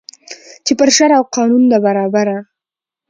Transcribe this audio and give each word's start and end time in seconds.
چي 0.65 0.73
پر 0.79 0.89
شرع 0.97 1.17
او 1.19 1.23
قانون 1.35 1.63
ده 1.71 1.77
برابره 1.85 2.37